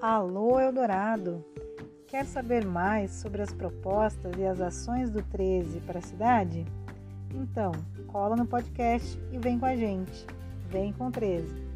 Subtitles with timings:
[0.00, 1.44] Alô Eldorado!
[2.06, 6.64] Quer saber mais sobre as propostas e as ações do 13 para a cidade?
[7.34, 7.70] Então,
[8.06, 10.26] cola no podcast e vem com a gente.
[10.70, 11.69] Vem com o 13.